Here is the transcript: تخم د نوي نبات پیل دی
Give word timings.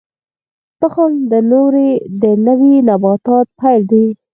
تخم 0.81 1.11
د 2.21 2.23
نوي 2.47 2.73
نبات 2.89 3.45
پیل 3.59 3.81
دی 3.91 4.05